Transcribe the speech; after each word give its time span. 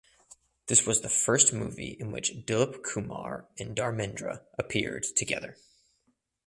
This 0.65 0.87
was 0.87 1.01
the 1.01 1.09
first 1.11 1.53
movie 1.53 1.95
in 1.99 2.11
which 2.11 2.43
Dilip 2.47 2.81
Kumar 2.81 3.47
and 3.59 3.75
Dharmendra 3.75 4.41
appeared 4.57 5.03
together. 5.15 5.57